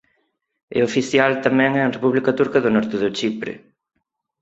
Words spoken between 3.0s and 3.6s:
de Chipre.